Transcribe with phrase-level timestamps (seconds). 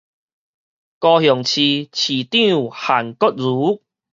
[0.03, 0.11] 高雄市市長
[2.71, 3.45] 韓國瑜